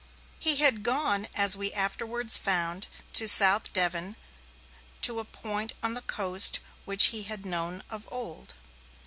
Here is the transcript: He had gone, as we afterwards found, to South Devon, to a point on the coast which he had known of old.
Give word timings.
He 0.39 0.55
had 0.55 0.81
gone, 0.81 1.27
as 1.35 1.55
we 1.55 1.71
afterwards 1.73 2.35
found, 2.35 2.87
to 3.13 3.27
South 3.27 3.71
Devon, 3.71 4.15
to 5.03 5.19
a 5.19 5.25
point 5.25 5.73
on 5.83 5.93
the 5.93 6.01
coast 6.01 6.59
which 6.85 7.09
he 7.13 7.21
had 7.21 7.45
known 7.45 7.83
of 7.87 8.09
old. 8.11 8.55